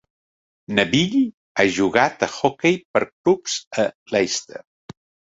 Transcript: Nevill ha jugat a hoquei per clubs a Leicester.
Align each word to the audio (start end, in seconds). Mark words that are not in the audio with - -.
Nevill 0.77 1.17
ha 1.57 1.65
jugat 1.75 2.25
a 2.27 2.29
hoquei 2.37 2.77
per 2.93 3.03
clubs 3.21 3.53
a 3.83 3.85
Leicester. 4.15 4.63